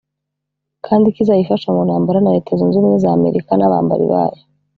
kandi 0.85 1.05
ko 1.13 1.17
izayifasha 1.23 1.67
mu 1.75 1.81
ntambara 1.87 2.19
na 2.21 2.33
Leta 2.35 2.51
Zunze 2.59 2.75
Ubumwe 2.77 2.97
za 3.03 3.09
Amerika 3.17 3.51
n’abambari 3.55 4.05
bayo 4.11 4.41